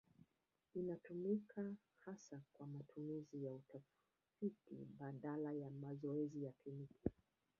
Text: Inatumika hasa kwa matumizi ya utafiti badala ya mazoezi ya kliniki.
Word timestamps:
Inatumika 0.73 1.75
hasa 1.99 2.41
kwa 2.53 2.67
matumizi 2.67 3.43
ya 3.43 3.53
utafiti 3.53 4.85
badala 4.99 5.51
ya 5.51 5.71
mazoezi 5.71 6.43
ya 6.43 6.51
kliniki. 6.51 7.09